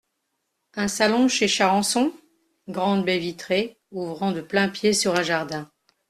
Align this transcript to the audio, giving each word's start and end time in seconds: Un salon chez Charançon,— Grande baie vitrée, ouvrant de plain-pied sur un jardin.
Un 0.73 0.87
salon 0.87 1.27
chez 1.27 1.47
Charançon,— 1.47 2.11
Grande 2.67 3.05
baie 3.05 3.19
vitrée, 3.19 3.77
ouvrant 3.91 4.31
de 4.31 4.41
plain-pied 4.41 4.93
sur 4.93 5.15
un 5.15 5.21
jardin. 5.21 5.69